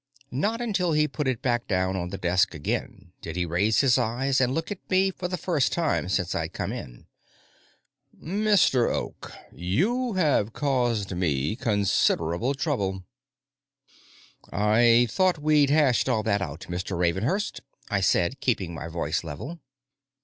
Not 0.33 0.61
until 0.61 0.93
he 0.93 1.07
put 1.07 1.27
it 1.27 1.43
back 1.43 1.67
down 1.67 1.95
on 1.95 2.09
the 2.09 2.17
desk 2.17 2.55
again 2.55 3.11
did 3.21 3.35
he 3.35 3.45
raise 3.45 3.81
his 3.81 3.99
eyes 3.99 4.41
and 4.41 4.51
look 4.51 4.71
at 4.71 4.79
me 4.89 5.11
for 5.11 5.27
the 5.27 5.37
first 5.37 5.71
time 5.71 6.09
since 6.09 6.33
I'd 6.33 6.53
come 6.53 6.73
in. 6.73 7.05
"Mr. 8.19 8.91
Oak, 8.91 9.31
you 9.51 10.13
have 10.13 10.53
caused 10.53 11.15
me 11.15 11.55
considerable 11.55 12.55
trouble." 12.55 13.03
"I 14.51 15.05
thought 15.07 15.37
we'd 15.37 15.69
hashed 15.69 16.09
all 16.09 16.23
that 16.23 16.41
out, 16.41 16.61
Mr. 16.61 16.97
Ravenhurst," 16.97 17.61
I 17.91 18.01
said, 18.01 18.39
keeping 18.39 18.73
my 18.73 18.87
voice 18.87 19.23
level. 19.23 19.59